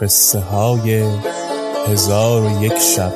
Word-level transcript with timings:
قصه 0.00 0.40
های 0.40 1.04
هزار 1.86 2.42
و 2.42 2.64
یک 2.64 2.78
شب. 2.78 3.12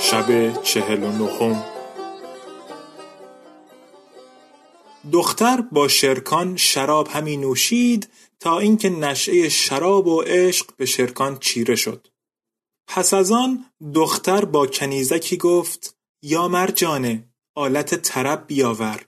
شب 0.00 0.62
چهل 0.62 1.02
و 1.02 1.12
نهم. 1.12 1.64
دختر 5.12 5.60
با 5.60 5.88
شرکان 5.88 6.56
شراب 6.56 7.08
همی 7.08 7.36
نوشید 7.36 8.08
تا 8.40 8.58
اینکه 8.58 8.90
نشعه 8.90 9.48
شراب 9.48 10.06
و 10.06 10.22
عشق 10.22 10.76
به 10.76 10.86
شرکان 10.86 11.38
چیره 11.38 11.76
شد. 11.76 12.08
پس 12.88 13.14
از 13.14 13.32
آن 13.32 13.64
دختر 13.94 14.44
با 14.44 14.66
کنیزکی 14.66 15.36
گفت 15.36 15.96
یا 16.22 16.48
مرجانه 16.48 17.28
آلت 17.54 17.94
طرب 17.94 18.44
بیاور. 18.46 19.04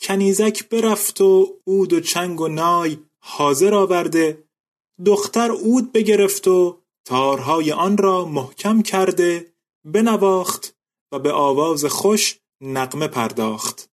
کنیزک 0.00 0.68
برفت 0.68 1.20
و 1.20 1.60
عود 1.66 1.92
و 1.92 2.00
چنگ 2.00 2.40
و 2.40 2.48
نای 2.48 2.98
حاضر 3.22 3.74
آورده. 3.74 4.44
دختر 5.06 5.50
عود 5.50 5.92
بگرفت 5.92 6.48
و 6.48 6.80
تارهای 7.04 7.72
آن 7.72 7.96
را 7.96 8.24
محکم 8.24 8.82
کرده 8.82 9.52
بنواخت 9.84 10.76
و 11.12 11.18
به 11.18 11.32
آواز 11.32 11.84
خوش 11.84 12.38
نغمه 12.60 13.08
پرداخت. 13.08 13.89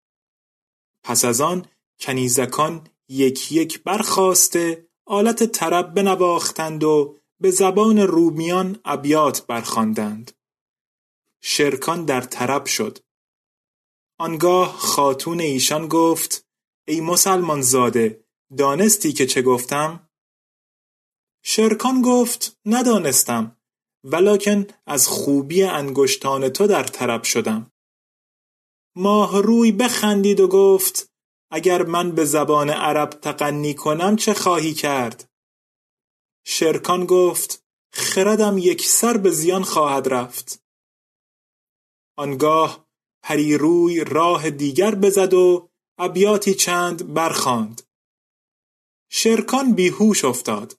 پس 1.03 1.25
از 1.25 1.41
آن 1.41 1.67
کنیزکان 2.01 2.89
یک 3.09 3.53
یک 3.53 3.83
برخاسته 3.83 4.89
آلت 5.07 5.45
طرب 5.45 5.95
بنواختند 5.95 6.85
و 6.85 7.19
به 7.41 7.51
زبان 7.51 7.99
رومیان 7.99 8.81
ابیات 8.85 9.47
برخواندند. 9.47 10.33
شرکان 11.41 12.05
در 12.05 12.21
طرب 12.21 12.67
شد. 12.67 12.99
آنگاه 14.19 14.73
خاتون 14.73 15.41
ایشان 15.41 15.89
گفت 15.89 16.47
ای 16.89 17.01
مسلمان 17.01 17.61
زاده 17.63 18.25
دانستی 18.57 19.13
که 19.13 19.27
چه 19.27 19.43
گفتم؟ 19.43 20.11
شرکان 21.43 22.03
گفت 22.03 22.59
ندانستم 22.67 23.57
ولکن 24.05 24.67
از 24.87 25.09
خوبی 25.09 25.63
انگشتان 25.63 26.49
تو 26.49 26.67
در 26.67 26.85
طرب 26.85 27.23
شدم. 27.23 27.72
ماه 28.97 29.43
روی 29.43 29.73
بخندید 29.73 30.41
و 30.41 30.49
گفت 30.49 31.13
اگر 31.51 31.83
من 31.83 32.13
به 32.13 32.25
زبان 32.25 32.71
عرب 32.71 33.11
تقنی 33.11 33.75
کنم 33.75 34.17
چه 34.17 34.35
خواهی 34.35 34.75
کرد؟ 34.75 35.31
شرکان 36.45 37.07
گفت 37.07 37.65
خردم 37.93 38.59
یک 38.59 38.87
سر 38.87 39.17
به 39.17 39.31
زیان 39.31 39.63
خواهد 39.63 40.09
رفت. 40.09 40.63
آنگاه 42.17 42.87
پریروی 43.23 44.05
راه 44.05 44.51
دیگر 44.51 44.95
بزد 44.95 45.35
و 45.35 45.69
ابیاتی 45.99 46.55
چند 46.55 47.15
برخاند. 47.15 47.83
شرکان 49.11 49.73
بیهوش 49.73 50.25
افتاد. 50.25 50.79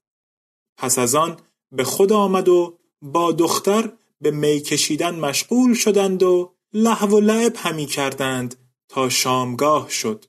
پس 0.77 0.99
از 0.99 1.15
آن 1.15 1.39
به 1.71 1.83
خود 1.83 2.13
آمد 2.13 2.49
و 2.49 2.77
با 3.01 3.31
دختر 3.31 3.97
به 4.21 4.31
می 4.31 4.59
کشیدن 4.59 5.19
مشغول 5.19 5.73
شدند 5.73 6.23
و 6.23 6.52
لحو 6.75 7.07
و 7.07 7.19
لعب 7.19 7.53
همی 7.57 7.85
کردند 7.85 8.75
تا 8.89 9.09
شامگاه 9.09 9.89
شد. 9.89 10.25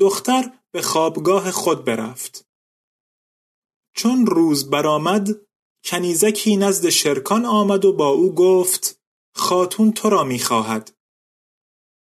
دختر 0.00 0.52
به 0.70 0.82
خوابگاه 0.82 1.50
خود 1.50 1.84
برفت. 1.84 2.46
چون 3.94 4.26
روز 4.26 4.70
برآمد 4.70 5.28
کنیزکی 5.84 6.56
نزد 6.56 6.88
شرکان 6.88 7.44
آمد 7.44 7.84
و 7.84 7.92
با 7.92 8.08
او 8.08 8.34
گفت 8.34 9.00
خاتون 9.34 9.92
تو 9.92 10.10
را 10.10 10.24
می‌خواهد. 10.24 10.96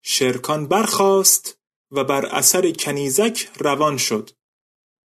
شرکان 0.03 0.67
برخاست 0.67 1.59
و 1.91 2.03
بر 2.03 2.25
اثر 2.25 2.71
کنیزک 2.71 3.49
روان 3.57 3.97
شد 3.97 4.29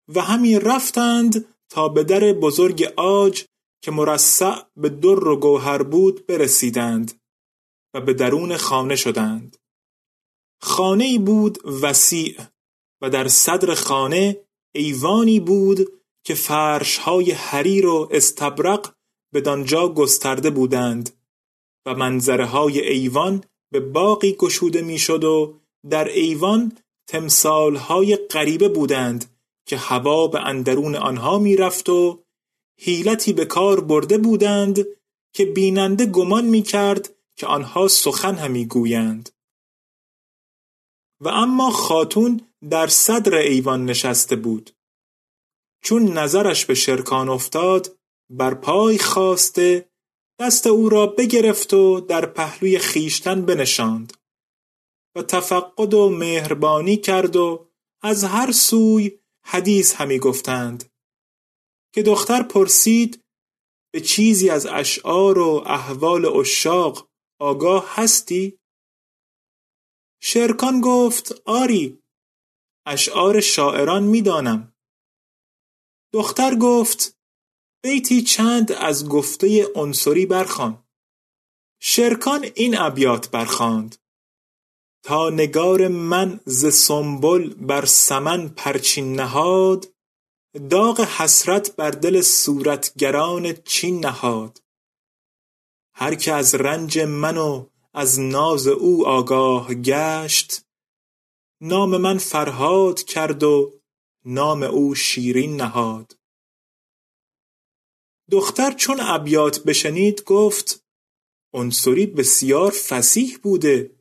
و 0.07 0.21
همی 0.21 0.59
رفتند 0.59 1.55
تا 1.69 1.89
به 1.89 2.03
در 2.03 2.33
بزرگ 2.33 2.83
آج 2.97 3.45
که 3.81 3.91
مرصع 3.91 4.55
به 4.77 4.89
در 4.89 5.27
و 5.27 5.35
گوهر 5.39 5.83
بود 5.83 6.25
برسیدند 6.27 7.24
و 7.95 8.01
به 8.01 8.13
درون 8.13 8.57
خانه 8.57 8.95
شدند. 8.95 9.57
خانه 10.61 11.19
بود 11.19 11.57
وسیع 11.81 12.41
و 13.01 13.09
در 13.09 13.27
صدر 13.27 13.73
خانه 13.73 14.41
ایوانی 14.75 15.39
بود 15.39 15.87
که 16.25 16.33
فرشهای 16.33 17.31
حریر 17.31 17.85
و 17.85 18.09
استبرق 18.11 18.93
بدانجا 19.33 19.89
گسترده 19.89 20.49
بودند 20.49 21.09
و 21.85 21.95
منظره 21.95 22.45
های 22.45 22.87
ایوان 22.87 23.43
به 23.71 23.79
باقی 23.79 24.33
گشوده 24.33 24.81
می‌شد 24.81 25.23
و 25.23 25.59
در 25.89 26.07
ایوان 26.07 26.77
تمثالهای 27.07 28.15
غریبه 28.15 28.69
بودند 28.69 29.37
که 29.67 29.77
هوا 29.77 30.27
به 30.27 30.39
اندرون 30.39 30.95
آنها 30.95 31.39
می‌رفت 31.39 31.89
و 31.89 32.23
حیلتی 32.79 33.33
به 33.33 33.45
کار 33.45 33.79
برده 33.81 34.17
بودند 34.17 34.85
که 35.33 35.45
بیننده 35.45 36.05
گمان 36.05 36.45
می‌کرد 36.45 37.14
که 37.35 37.47
آنها 37.47 37.87
سخن 37.87 38.35
همی 38.35 38.65
گویند. 38.65 39.29
و 41.21 41.27
اما 41.27 41.71
خاتون 41.71 42.53
در 42.69 42.87
صدر 42.87 43.35
ایوان 43.35 43.85
نشسته 43.85 44.35
بود. 44.35 44.71
چون 45.83 46.03
نظرش 46.17 46.65
به 46.65 46.73
شرکان 46.73 47.29
افتاد 47.29 47.97
بر 48.29 48.53
پای 48.53 48.97
خواسته 48.97 49.89
دست 50.39 50.67
او 50.67 50.89
را 50.89 51.07
بگرفت 51.07 51.73
و 51.73 51.99
در 51.99 52.25
پهلوی 52.25 52.79
خیشتن 52.79 53.45
بنشاند. 53.45 54.13
و 55.15 55.21
تفقد 55.21 55.93
و 55.93 56.09
مهربانی 56.09 56.97
کرد 56.97 57.35
و 57.35 57.69
از 58.01 58.23
هر 58.23 58.51
سوی 58.51 59.19
حدیث 59.45 59.93
همی 59.93 60.19
گفتند. 60.19 60.91
که 61.93 62.03
دختر 62.03 62.43
پرسید 62.43 63.23
به 63.93 64.01
چیزی 64.01 64.49
از 64.49 64.65
اشعار 64.65 65.39
و 65.39 65.63
احوال 65.65 66.25
اشاق 66.25 67.09
آگاه 67.39 67.85
هستی؟ 67.95 68.59
شرکان 70.21 70.81
گفت 70.81 71.41
آری. 71.45 72.03
اشعار 72.85 73.41
شاعران 73.41 74.03
می‌دانم. 74.03 74.75
دختر 76.13 76.55
گفت 76.55 77.17
بیتی 77.83 78.21
چند 78.21 78.71
از 78.71 79.09
گفته 79.09 79.67
عنصری 79.75 80.25
برخوان. 80.25 80.87
شرکان 81.81 82.45
این 82.55 82.77
ابیات 82.77 83.31
برخواند. 83.31 83.95
تا 85.03 85.29
نگار 85.29 85.87
من 85.87 86.39
ز 86.45 86.65
سنبل 86.73 87.53
بر 87.53 87.85
سمن 87.85 88.49
پرچین 88.49 89.13
نهاد 89.13 89.93
داغ 90.69 91.01
حسرت 91.01 91.75
بر 91.75 91.91
دل 91.91 92.21
صورتگران 92.21 93.53
چین 93.53 94.05
نهاد. 94.05 94.64
هر 95.97 96.15
که 96.15 96.33
از 96.33 96.55
رنج 96.55 96.99
من 96.99 97.37
و 97.37 97.69
از 97.93 98.19
ناز 98.19 98.67
او 98.67 99.07
آگاه 99.07 99.73
گشت 99.73 100.65
نام 101.61 101.97
من 101.97 102.17
فرهاد 102.17 103.03
کرد 103.03 103.43
و 103.43 103.73
نام 104.25 104.63
او 104.63 104.95
شیرین 104.95 105.55
نهاد. 105.55 106.17
دختر 108.31 108.71
چون 108.71 108.97
ابیات 108.99 109.63
بشنید 109.63 110.23
گفت 110.23 110.83
عنصری 111.53 112.05
بسیار 112.05 112.71
فسیح 112.71 113.37
بوده 113.43 113.95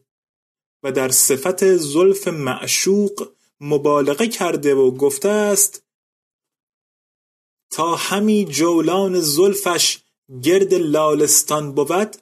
و 0.83 0.93
در 0.93 1.09
صفت 1.09 1.77
زلف 1.77 2.29
معشوق 2.29 3.33
مبالغه 3.61 4.29
کرده 4.29 4.75
و 4.75 4.91
گفته 4.91 5.29
است 5.29 5.83
تا 7.71 7.95
همی 7.97 8.45
جولان 8.45 9.21
زلفش 9.21 10.04
گرد 10.43 10.75
لالستان 10.75 11.75
بود 11.75 12.17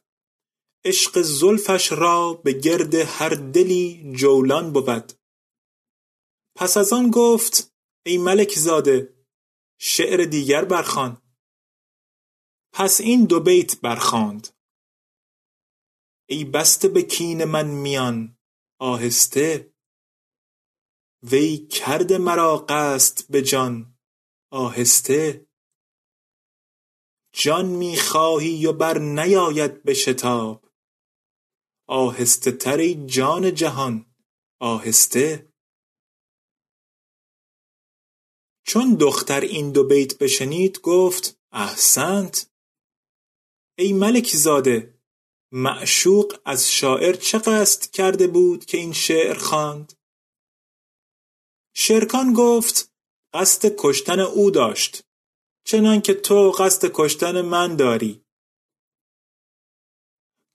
عشق 0.84 1.22
زلفش 1.22 1.92
را 1.92 2.32
به 2.44 2.52
گرد 2.52 2.94
هر 2.94 3.28
دلی 3.28 4.12
جولان 4.16 4.72
بود. 4.72 5.12
پس 6.56 6.76
از 6.76 6.92
آن 6.92 7.10
گفت 7.10 7.74
ای 8.06 8.18
ملک 8.18 8.58
زاده 8.58 9.14
شعر 9.78 10.24
دیگر 10.24 10.64
برخوان. 10.64 11.22
پس 12.72 13.00
این 13.00 13.24
دو 13.24 13.40
بیت 13.40 13.80
برخواند. 13.80 14.48
ای 16.28 16.44
بسته 16.44 16.88
به 16.88 17.02
کین 17.02 17.44
من 17.44 17.66
میان 17.66 18.38
آهسته 18.78 19.74
وی 21.22 21.56
کرده 21.56 22.18
مرا 22.18 22.56
قصد 22.68 23.30
به 23.30 23.42
جان 23.42 23.98
آهسته. 24.50 25.46
جان 27.32 27.66
می‌خواهی 27.66 28.66
و 28.66 28.72
بر 28.72 28.98
نیاید 28.98 29.82
به 29.82 29.94
شتاب؟ 29.94 30.68
آهسته 31.88 32.52
تر 32.52 32.76
ای 32.76 33.06
جان 33.06 33.54
جهان 33.54 34.06
آهسته. 34.60 35.52
چون 38.66 38.94
دختر 38.94 39.40
این 39.40 39.72
دو 39.72 39.84
بیت 39.84 40.18
بشنید 40.18 40.80
گفت 40.80 41.40
احسنت. 41.52 42.50
ای 43.78 43.92
ملک 43.92 44.36
زاده 44.36 44.98
معشوق 45.52 46.40
از 46.44 46.70
شاعر 46.70 47.16
چه 47.16 47.38
قصد 47.38 47.90
کرده 47.90 48.26
بود 48.26 48.64
که 48.64 48.78
این 48.78 48.92
شعر 48.92 49.38
خواند؟ 49.38 49.92
شرکان 51.74 52.32
گفت 52.32 52.92
قصد 53.34 53.74
کشتن 53.78 54.20
او 54.20 54.50
داشت. 54.50 55.04
چنانکه 55.64 56.14
تو 56.14 56.50
قصد 56.50 56.90
کشتن 56.94 57.40
من 57.40 57.76
داری. 57.76 58.24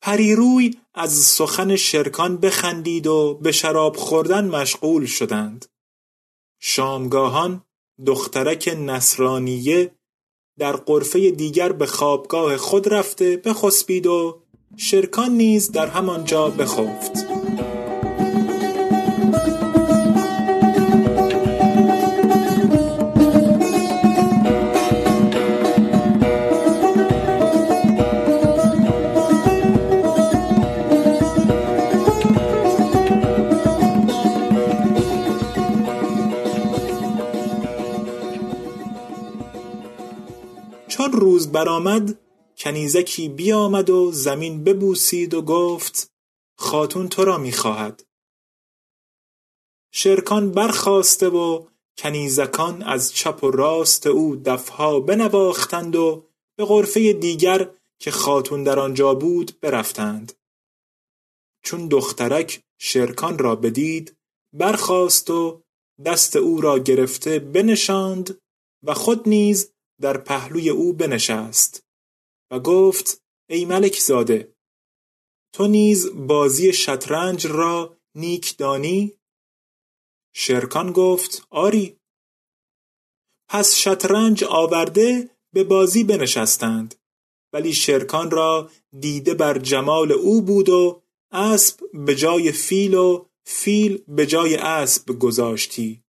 پریروی 0.02 0.78
از 0.94 1.14
سخن 1.14 1.76
شرکان 1.76 2.38
بخندید 2.38 3.08
و 3.08 3.40
به 3.42 3.52
شراب 3.52 3.96
خوردن 3.96 4.48
مشغول 4.48 5.06
شدند. 5.06 5.66
شامگاهان 6.60 7.64
دخترک 8.06 8.76
نصرانیه 8.78 9.92
در 10.58 10.76
قرفه 10.76 11.32
دیگر 11.32 11.72
به 11.72 11.86
خوابگاه 11.86 12.58
خود 12.58 12.94
رفته 12.94 13.38
بخسبید 13.38 14.08
و 14.08 14.42
شرکان 14.78 15.32
نیز 15.32 15.72
در 15.72 15.88
همانجا 15.88 16.50
بخفت. 16.50 17.37
برآمد 41.58 42.20
کنیزکی 42.58 43.30
بیامد 43.30 43.90
و 43.90 44.12
زمین 44.12 44.64
ببوسید 44.64 45.34
و 45.34 45.42
گفت 45.42 46.12
خاتون 46.58 47.08
تو 47.10 47.26
را 47.26 47.38
می‌خواهد. 47.38 48.06
شرکان 49.92 50.52
برخاسته 50.52 51.30
و 51.30 51.66
کنیزکان 51.98 52.84
از 52.84 53.14
چپ 53.14 53.44
و 53.44 53.52
راست 53.52 54.08
او 54.08 54.36
دفها 54.36 55.00
بنواختند 55.00 55.96
و 55.96 56.26
به 56.58 56.66
غرفه 56.66 57.14
دیگر 57.14 57.70
که 58.00 58.12
خاتون 58.12 58.64
در 58.64 58.80
آنجا 58.80 59.14
بود 59.14 59.60
برفتند. 59.62 60.34
چون 61.64 61.88
دخترک 61.88 62.64
شرکان 62.78 63.38
را 63.38 63.56
بدید 63.56 64.18
برخاست 64.54 65.30
و 65.30 65.62
دست 66.06 66.36
او 66.36 66.62
را 66.62 66.80
گرفته 66.80 67.40
بنشاند 67.40 68.42
و 68.84 68.94
خود 68.94 69.30
نیز 69.30 69.72
در 70.02 70.18
پهلوی 70.18 70.70
او 70.70 70.94
بنشست 70.94 71.86
و 72.52 72.60
گفت 72.60 73.22
ای 73.50 73.66
ملک 73.66 74.00
زاده 74.00 74.56
تو 75.54 75.68
نیز 75.68 76.10
بازی 76.16 76.74
شطرنج 76.74 77.48
را 77.48 77.98
نیک 78.16 78.58
دانی؟ 78.58 79.14
شرکان 80.34 80.92
گفت 80.92 81.48
آری. 81.50 82.00
پس 83.50 83.76
شطرنج 83.76 84.44
آورده 84.44 85.30
به 85.54 85.64
بازی 85.64 86.04
بنشستند 86.04 86.96
ولی 87.54 87.74
شرکان 87.74 88.32
را 88.32 88.72
دیده 89.00 89.34
بر 89.34 89.58
جمال 89.58 90.12
او 90.12 90.42
بود 90.42 90.70
و 90.70 91.02
اسب 91.32 91.80
به 92.06 92.16
جای 92.16 92.52
فیل 92.52 92.94
و 92.94 93.26
فیل 93.46 94.04
به 94.08 94.26
جای 94.26 94.56
اسب 94.56 95.20
گذاشتی. 95.20 96.04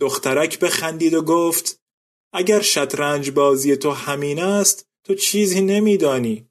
دخترک 0.00 0.60
بخندید 0.60 1.14
و 1.14 1.22
گفت 1.22 1.85
اگر 2.32 2.60
شطرنج 2.60 3.30
بازی 3.30 3.76
تو 3.76 3.90
همین 3.90 4.42
است 4.42 4.88
تو 5.04 5.14
چیزی 5.14 5.60
نمیدانی. 5.60 6.48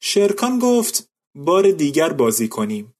شرکان 0.00 0.58
گفت 0.58 1.10
بار 1.34 1.70
دیگر 1.70 2.12
بازی 2.12 2.48
کنیم. 2.48 2.94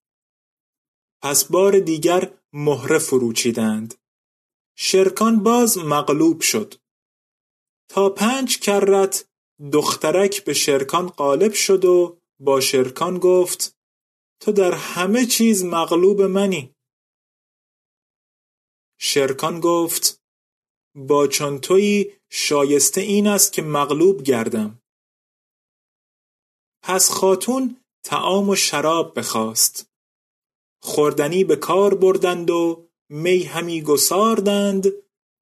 پس 1.23 1.45
بار 1.45 1.79
دیگر 1.79 2.39
مهره 2.53 2.99
فروچیدند. 2.99 3.95
شرکان 4.77 5.43
باز 5.43 5.79
مغلوب 5.79 6.41
شد. 6.41 6.75
تا 7.89 8.11
پنج 8.11 8.59
کرت 8.59 9.29
دخترک 9.73 10.45
به 10.45 10.55
شرکان 10.55 11.09
غالب 11.09 11.53
شد 11.53 11.85
و 11.85 12.19
با 12.41 12.61
شرکان 12.61 13.19
گفت 13.19 13.77
تو 14.41 14.53
در 14.53 14.73
همه 14.73 15.27
چیز 15.27 15.65
مغلوب 15.65 16.23
منی. 16.23 16.75
شرکان 18.99 19.61
گفت 19.61 20.20
با 21.09 21.27
چون 21.27 21.59
تویی 21.59 22.13
شایسته 22.29 23.01
این 23.01 23.27
است 23.27 23.53
که 23.53 23.63
مغلوب 23.63 24.23
گردم. 24.23 24.83
پس 26.83 27.11
خاتون 27.11 27.77
طعام 28.05 28.49
و 28.49 28.57
شراب 28.57 29.19
بخواست. 29.19 29.91
خوردنی 30.83 31.45
به 31.45 31.57
کار 31.57 31.95
بردند 31.95 32.51
و 32.51 32.89
می 33.09 33.43
همی 33.43 33.83
گساردند 33.83 34.93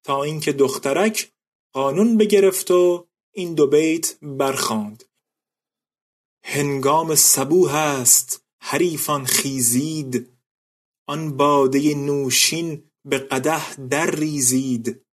تا 0.03 0.23
اینکه 0.23 0.53
دخترک 0.53 1.31
قانون 1.73 2.17
بگرفت 2.17 2.71
و 2.71 3.07
این 3.33 3.53
دو 3.53 3.67
بیت 3.67 4.19
برخواند 4.21 5.03
هنگام 6.43 7.15
صبوح 7.15 7.75
است 7.75 8.45
حریفان 8.61 9.25
خیزید 9.25 10.29
آن 11.07 11.37
باده 11.37 11.95
نوشین 11.95 12.91
به 13.05 13.17
قدح 13.17 13.75
در 13.75 14.11
ریزید. 14.11 15.05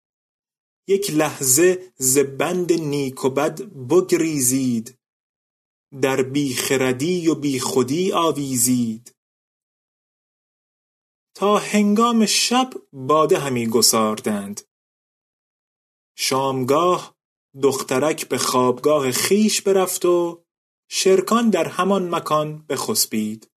یک 0.88 1.12
لحظه 1.12 1.94
ز 1.98 2.18
بند 2.18 2.74
نیک 2.74 3.26
و 3.26 3.30
بد 3.30 3.62
بگریزید. 3.64 4.98
در 6.02 6.24
بیخردی 6.24 7.28
و 7.28 7.36
بیخودی 7.36 8.12
آویزید. 8.12 9.16
تا 11.36 11.58
هنگام 11.58 12.26
شب 12.26 12.70
باده 12.94 13.40
همی 13.40 13.68
گساردند. 13.68 14.62
شامگاه 16.16 17.16
دخترک 17.64 18.30
به 18.30 18.38
خوابگاه 18.38 19.12
خیش 19.12 19.62
برفت 19.62 20.06
و 20.06 20.44
شرکان 20.90 21.50
در 21.50 21.68
همان 21.68 22.16
مکان 22.16 22.66
بخسبید. 22.70 23.52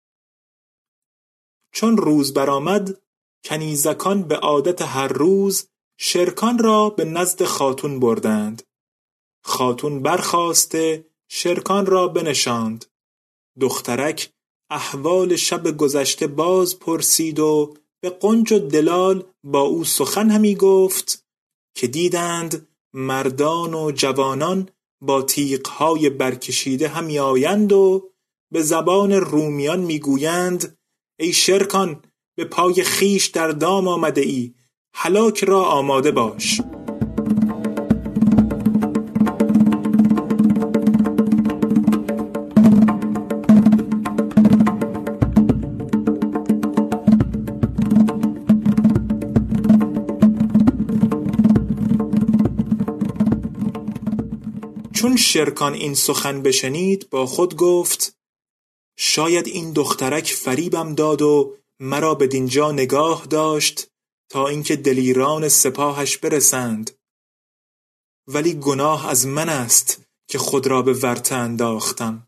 چون 1.74 1.98
روز 1.98 2.34
برآمد 2.34 3.01
کنیزکان 3.43 4.24
به 4.24 4.36
عادت 4.36 4.81
هر 4.81 5.07
روز 5.07 5.69
شرکان 5.98 6.58
را 6.58 6.89
به 6.89 7.06
نزد 7.06 7.44
خاتون 7.44 8.00
بردند. 8.00 8.63
خاتون 9.44 10.01
برخواسته 10.01 11.06
شرکان 11.30 11.86
را 11.86 12.08
بنشاند. 12.08 12.86
دخترک 13.60 14.30
احوال 14.70 15.36
شب 15.36 15.77
گذشته 15.77 16.27
باز 16.27 16.80
پرسید 16.80 17.39
و 17.39 17.74
به 18.01 18.10
قنج 18.10 18.51
و 18.51 18.60
دلال 18.60 19.24
با 19.44 19.62
او 19.62 19.84
سخن 19.84 20.30
همی 20.30 20.56
گفت 20.56 21.25
که 21.75 21.88
دیدند 21.88 22.68
مردان 22.94 23.74
و 23.74 23.92
جوانان 23.92 24.70
با 25.01 25.22
تیغهای 25.22 26.10
برکشیده 26.10 26.88
همی 26.88 27.20
آیند 27.20 27.74
و 27.74 28.10
به 28.51 28.62
زبان 28.62 29.12
رومیان 29.12 29.80
می‌گویند 29.80 30.77
ای 31.20 31.34
شرکان 31.34 32.04
به 32.38 32.46
پای 32.46 32.84
خیش 32.84 33.25
در 33.27 33.48
دام 33.48 33.88
آمده 33.88 34.22
ای. 34.22 34.54
هلاک 34.96 35.44
را 35.44 35.65
آماده 35.65 36.12
باش. 36.12 36.62
چون 54.94 55.15
شرکان 55.15 55.74
این 55.74 55.94
سخن 55.94 56.41
بشنید 56.41 57.10
با 57.10 57.25
خود 57.25 57.56
گفت 57.56 58.17
شاید 58.98 59.48
این 59.48 59.74
دخترک 59.74 60.34
فریبم 60.34 60.96
داد 60.96 61.22
و 61.22 61.56
مرا 61.79 62.15
بدینجا 62.15 62.72
نگاه 62.72 63.25
داشت 63.29 63.88
تا 64.29 64.48
اینکه 64.48 64.75
دلیران 64.75 65.50
سپاهش 65.50 66.17
برسند. 66.17 66.91
ولی 68.27 68.53
گناه 68.53 69.10
از 69.10 69.27
من 69.27 69.50
است 69.50 70.01
که 70.27 70.38
خود 70.38 70.67
را 70.67 70.81
به 70.81 70.93
ورطه 70.93 71.36
انداختم. 71.36 72.27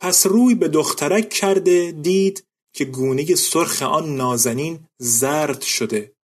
پس 0.00 0.26
روی 0.26 0.54
به 0.54 0.68
دخترک 0.68 1.28
کرده 1.28 1.92
دید 1.92 2.46
که 2.72 2.84
گونه 2.84 3.34
سرخ 3.34 3.82
آن 3.82 4.16
نازنین 4.16 4.88
زرد 4.98 5.62
شده. 5.62 6.16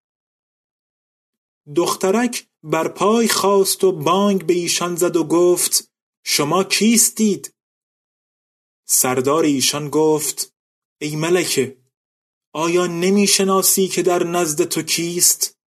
دخترک 1.76 2.48
بر 2.64 2.88
پای 2.88 3.28
خواست 3.28 3.84
و 3.84 3.92
بانگ 3.92 4.46
به 4.46 4.54
ایشان 4.54 4.96
زد 4.96 5.16
و 5.16 5.24
گفت 5.24 5.92
شما 6.24 6.64
کیستید؟ 6.64 7.54
سردار 8.86 9.44
ایشان 9.44 9.90
گفت 9.90 10.54
ای 11.02 11.16
ملکه 11.16 11.83
آیا 12.56 12.88
نمی 12.88 13.28
شناسی 13.28 13.88
که 13.88 14.02
در 14.02 14.24
نزد 14.24 14.64
تو 14.64 14.82
کیست؟ 14.82 15.58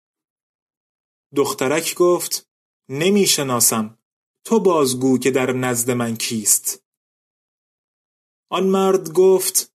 دخترک 1.37 1.95
گفت 1.95 2.49
نمی 2.89 3.27
شناسم 3.27 3.99
تو 4.45 4.61
بازگو 4.61 5.19
که 5.19 5.31
در 5.31 5.53
نزد 5.53 5.91
من 5.91 6.17
کیست؟ 6.17 6.83
آن 8.51 8.67
مرد 8.67 9.13
گفت 9.13 9.73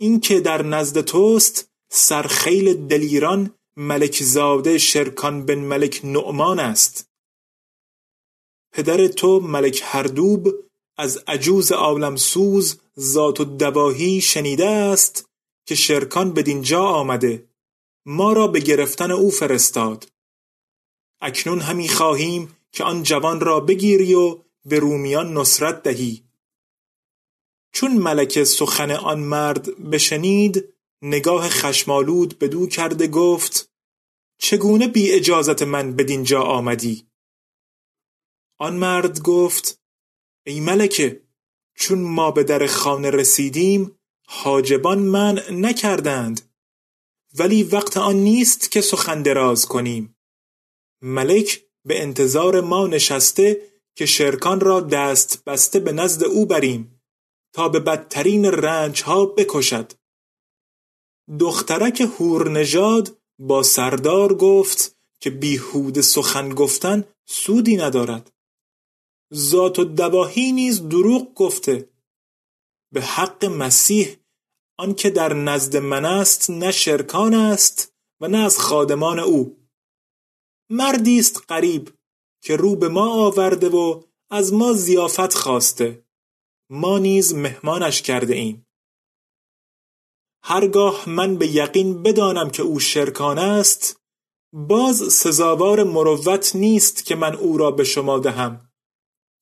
این 0.00 0.20
که 0.20 0.40
در 0.40 0.62
نزد 0.62 1.00
توست 1.00 1.70
سرخیل 1.90 2.86
دلیران 2.86 3.54
ملک 3.76 4.22
زاده 4.22 4.78
شرکان 4.78 5.46
بن 5.46 5.58
ملک 5.58 6.00
نعمان 6.04 6.60
است. 6.60 7.10
پدر 8.72 9.08
تو 9.08 9.40
ملک 9.40 9.82
هردوب 9.84 10.48
از 10.96 11.16
عجوز 11.16 11.72
عالم 11.72 12.16
سوز 12.16 12.80
ذات 12.98 13.40
الدواهی 13.40 14.20
شنیده 14.20 14.66
است؟ 14.66 15.26
که 15.66 15.74
شرکان 15.74 16.32
بدینجا 16.32 16.84
آمده 16.84 17.48
ما 18.06 18.32
را 18.32 18.46
به 18.46 18.60
گرفتن 18.60 19.10
او 19.10 19.30
فرستاد. 19.30 20.12
اکنون 21.20 21.60
همی 21.60 21.88
خواهیم 21.88 22.56
که 22.72 22.84
آن 22.84 23.02
جوان 23.02 23.40
را 23.40 23.60
بگیری 23.60 24.14
و 24.14 24.38
به 24.64 24.78
رومیان 24.78 25.38
نصرت 25.38 25.82
دهی. 25.82 26.24
چون 27.72 27.96
ملک 27.96 28.44
سخن 28.44 28.90
آن 28.90 29.20
مرد 29.20 29.90
بشنید 29.90 30.74
نگاه 31.02 31.48
خشمالود 31.48 32.38
بدو 32.38 32.66
کرده 32.66 33.06
گفت 33.06 33.72
چگونه 34.38 34.88
بی 34.88 35.12
اجازت 35.12 35.62
من 35.62 35.96
بدینجا 35.96 36.42
آمدی؟ 36.42 37.06
آن 38.58 38.76
مرد 38.76 39.22
گفت 39.22 39.82
ای 40.46 40.60
ملکه 40.60 41.22
چون 41.74 41.98
ما 41.98 42.30
به 42.30 42.44
در 42.44 42.66
خانه 42.66 43.10
رسیدیم 43.10 43.95
حاجبان 44.28 44.98
من 44.98 45.42
نکردند. 45.50 46.40
ولی 47.38 47.62
وقت 47.62 47.96
آن 47.96 48.16
نیست 48.16 48.70
که 48.70 48.80
سخن 48.80 49.22
دراز 49.22 49.66
کنیم. 49.66 50.16
ملک 51.02 51.62
به 51.84 52.02
انتظار 52.02 52.60
ما 52.60 52.86
نشسته 52.86 53.62
که 53.94 54.06
شرکان 54.06 54.60
را 54.60 54.80
دست 54.80 55.44
بسته 55.44 55.80
به 55.80 55.92
نزد 55.92 56.24
او 56.24 56.46
بریم 56.46 57.00
تا 57.52 57.68
به 57.68 57.80
بدترین 57.80 58.44
رنج 58.44 59.02
ها 59.02 59.26
بکشد. 59.26 59.92
دخترک 61.40 62.02
نژاد 62.48 63.18
با 63.38 63.62
سردار 63.62 64.34
گفت 64.34 64.96
که 65.20 65.30
بیهوده 65.30 66.02
سخن 66.02 66.48
گفتن 66.48 67.04
سودی 67.26 67.76
ندارد. 67.76 68.32
ذات 69.34 69.78
الدواهی 69.78 70.52
نیز 70.52 70.88
دروغ 70.88 71.34
گفته. 71.34 71.88
به 72.92 73.00
حق 73.00 73.44
مسیح 73.44 74.16
آنکه 74.78 75.10
در 75.10 75.32
نزد 75.32 75.76
من 75.76 76.04
است 76.04 76.50
نه 76.50 76.72
شرکان 76.72 77.34
است 77.34 77.94
و 78.20 78.28
نه 78.28 78.38
از 78.38 78.58
خادمان 78.58 79.18
او. 79.18 79.56
مردی 80.70 81.18
است 81.18 81.42
غریب 81.48 81.90
که 82.42 82.56
رو 82.56 82.76
به 82.76 82.88
ما 82.88 83.26
آورده 83.26 83.68
و 83.68 84.02
از 84.30 84.52
ما 84.52 84.72
ضیافت 84.72 85.34
خواسته. 85.34 86.04
ما 86.70 86.98
نیز 86.98 87.34
مهمانش 87.34 88.02
کرده 88.02 88.34
ایم. 88.34 88.66
هرگاه 90.42 91.08
من 91.08 91.36
به 91.36 91.46
یقین 91.46 92.02
بدانم 92.02 92.50
که 92.50 92.62
او 92.62 92.80
شرکان 92.80 93.38
است 93.38 94.00
باز 94.52 95.12
سزاوار 95.12 95.84
مروت 95.84 96.56
نیست 96.56 97.04
که 97.04 97.14
من 97.14 97.34
او 97.34 97.58
را 97.58 97.70
به 97.70 97.84
شما 97.84 98.18
دهم 98.18 98.72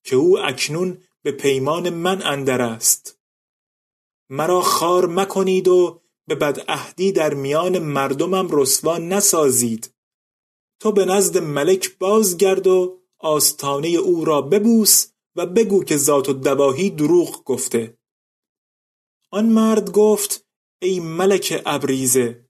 که 0.03 0.15
او 0.15 0.39
اکنون 0.39 1.03
به 1.23 1.31
پیمان 1.31 1.89
من 1.89 2.21
اندر 2.21 2.61
است. 2.61 3.19
مرا 4.29 4.61
خار 4.61 5.05
مکنید 5.07 5.67
و 5.67 6.01
به 6.27 6.35
بدعهدی 6.35 7.11
در 7.11 7.33
میان 7.33 7.79
مردمم 7.79 8.47
رسوا 8.51 8.97
نسازید. 8.97 9.93
تو 10.79 10.91
به 10.91 11.05
نزد 11.05 11.37
ملک 11.37 11.97
بازگرد 11.97 12.67
و 12.67 12.99
آستانه 13.19 13.87
او 13.87 14.25
را 14.25 14.41
ببوس 14.41 15.07
و 15.35 15.45
بگو 15.45 15.83
که 15.83 15.97
ذات 15.97 16.29
الدواهی 16.29 16.89
دروغ 16.89 17.43
گفته. 17.43 17.97
آن 19.31 19.45
مرد 19.45 19.91
گفت 19.91 20.45
ای 20.81 20.99
ملک 20.99 21.61
ابریزه 21.65 22.45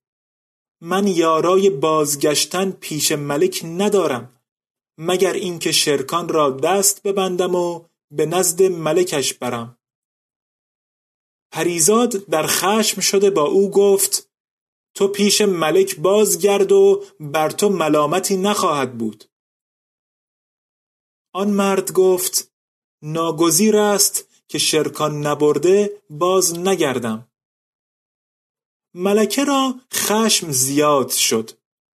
من 0.82 1.08
یارای 1.08 1.70
بازگشتن 1.70 2.72
پیش 2.72 3.12
ملک 3.12 3.62
ندارم 3.65 4.41
مگر 4.98 5.34
اینکه 5.34 5.72
شرکان 5.72 6.29
را 6.29 6.50
دست 6.50 7.03
ببندم 7.03 7.55
و 7.55 7.86
به 8.12 8.25
نزد 8.25 8.63
ملکش 8.63 9.34
برم. 9.34 9.77
پریزاد 11.56 12.10
در 12.10 12.48
خشم 12.48 13.02
شده 13.02 13.30
با 13.30 13.42
او 13.42 13.72
گفت 13.72 14.30
تو 14.96 15.08
پیش 15.08 15.42
ملک 15.42 15.96
بازگرد 15.96 16.72
و 16.72 17.04
بر 17.20 17.50
تو 17.50 17.70
ملامتی 17.70 18.38
نخواهد 18.38 18.98
بود. 18.98 19.26
آن 21.34 21.50
مرد 21.50 21.92
گفت 21.92 22.52
ناگزیر 23.02 23.78
است 23.78 24.28
که 24.48 24.58
شرکان 24.58 25.28
نبرده 25.28 26.02
باز 26.10 26.60
نگردم. 26.60 27.28
ملکه 28.94 29.44
را 29.44 29.76
خشم 29.94 30.52
زیاد 30.52 31.10
شد 31.10 31.52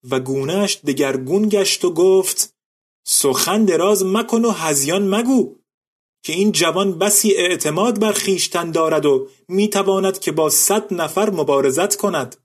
و 0.10 0.20
گونهش 0.20 0.82
دگرگون 0.88 1.50
گشت 1.50 1.86
و 1.86 1.94
گفت 1.94 2.56
سخن 3.03 3.65
دراز 3.65 4.06
مکن 4.06 4.46
و 4.46 4.51
هزیان 4.51 5.15
مگو. 5.15 5.61
که 6.23 6.33
این 6.33 6.51
جوان 6.51 6.99
بسی 6.99 7.33
اعتماد 7.33 7.99
بر 7.99 8.11
خیشتن 8.11 8.71
دارد 8.71 9.05
و 9.05 9.27
می‌تواند 9.47 10.19
که 10.19 10.31
با 10.31 10.49
صد 10.49 10.93
نفر 10.93 11.29
مبارزت 11.29 11.95
کند. 11.95 12.35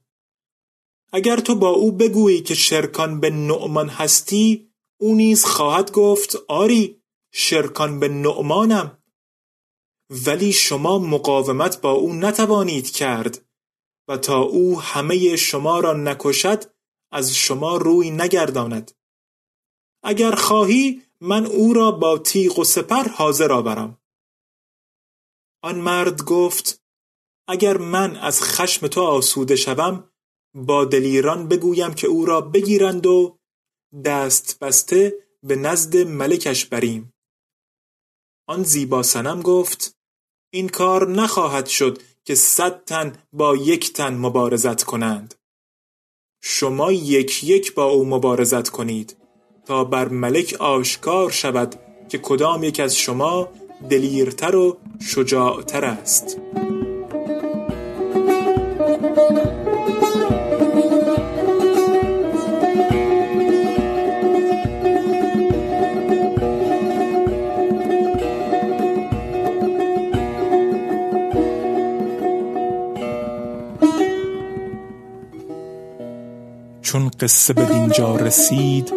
اگر 1.13 1.37
تو 1.37 1.55
با 1.55 1.69
او 1.69 1.91
بگویی 1.91 2.41
که 2.41 2.55
شرکان 2.55 3.19
به 3.19 3.29
نعمان 3.29 3.89
هستی 3.89 4.71
او 4.99 5.15
نیز 5.15 5.45
خواهد 5.45 5.91
گفت 5.91 6.35
آری 6.47 7.01
شرکان 7.31 7.99
به 7.99 8.07
نعمانم. 8.07 8.97
ولی 10.25 10.53
شما 10.53 10.99
مقاومت 10.99 11.81
با 11.81 11.91
او 11.91 12.13
نتوانید 12.13 12.91
کرد 12.91 13.45
و 14.07 14.17
تا 14.17 14.39
او 14.39 14.81
همه 14.81 15.35
شما 15.35 15.79
را 15.79 15.93
نکشد 15.93 16.63
از 17.11 17.35
شما 17.35 17.77
روی 17.77 18.11
نگرداند. 18.11 18.91
اگر 20.03 20.31
خواهی 20.31 21.01
من 21.21 21.45
او 21.45 21.73
را 21.73 21.91
با 21.91 22.17
تیغ 22.17 22.59
و 22.59 22.63
سپر 22.63 23.03
حاضر 23.03 23.51
آورم. 23.51 23.97
آن 25.61 25.79
مرد 25.79 26.23
گفت 26.23 26.83
اگر 27.47 27.77
من 27.77 28.15
از 28.15 28.41
خشم 28.41 28.87
تو 28.87 29.01
آسوده 29.01 29.55
شوم 29.55 30.11
با 30.55 30.85
دلیران 30.85 31.47
بگویم 31.47 31.93
که 31.93 32.07
او 32.07 32.25
را 32.25 32.41
بگیرند 32.41 33.05
و 33.05 33.39
دست 34.05 34.59
بسته 34.59 35.13
به 35.43 35.55
نزد 35.55 35.97
ملکش 35.97 36.65
بریم. 36.65 37.13
آن 38.47 38.63
زیبا 38.63 39.03
سنم 39.03 39.41
گفت 39.41 39.97
این 40.53 40.69
کار 40.69 41.11
نخواهد 41.11 41.65
شد 41.65 42.01
که 42.23 42.35
صد 42.35 42.83
تن 42.85 43.23
با 43.33 43.55
یک 43.55 43.93
تن 43.93 44.17
مبارزت 44.17 44.83
کنند. 44.83 45.35
شما 46.41 46.91
یک 46.91 47.43
یک 47.43 47.73
با 47.73 47.85
او 47.85 48.05
مبارزت 48.05 48.69
کنید. 48.69 49.26
تا 49.67 49.83
بر 49.83 50.07
ملک 50.07 50.55
آشکار 50.59 51.31
شود 51.31 51.75
که 52.09 52.17
کدام 52.17 52.63
یک 52.63 52.79
از 52.79 52.95
شما 52.95 53.49
دلیرتر 53.89 54.55
و 54.55 54.77
شجاعتر 54.99 55.85
است. 55.85 56.37
چون 76.81 77.11
قصه 77.19 77.53
به 77.53 77.65
دینجا 77.65 78.15
رسید 78.15 78.96